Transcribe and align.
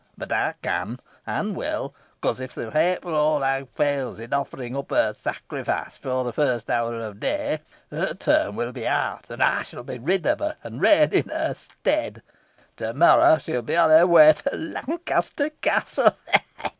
But 0.17 0.31
I 0.31 0.55
can, 0.63 0.99
and 1.27 1.55
will; 1.55 1.93
because 2.19 2.39
if 2.39 2.55
the 2.55 2.71
hateful 2.71 3.13
old 3.13 3.43
hag 3.43 3.67
fails 3.75 4.17
in 4.17 4.33
offering 4.33 4.75
up 4.75 4.89
her 4.89 5.13
sacrifice 5.21 5.99
before 5.99 6.23
the 6.23 6.33
first 6.33 6.71
hour 6.71 6.99
of 7.01 7.19
day, 7.19 7.59
her 7.91 8.15
term 8.15 8.55
will 8.55 8.71
be 8.71 8.87
out, 8.87 9.29
and 9.29 9.43
I 9.43 9.61
shall 9.61 9.83
be 9.83 9.99
rid 9.99 10.25
of 10.25 10.39
her, 10.39 10.57
and 10.63 10.81
reign 10.81 11.11
in 11.13 11.29
her 11.29 11.53
stead. 11.53 12.23
To 12.77 12.95
morrow 12.95 13.37
she 13.37 13.51
will 13.51 13.61
be 13.61 13.77
on 13.77 13.91
her 13.91 14.07
way 14.07 14.33
to 14.33 14.55
Lancaster 14.55 15.51
Castle. 15.61 16.15